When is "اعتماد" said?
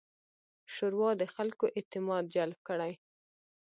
1.77-2.23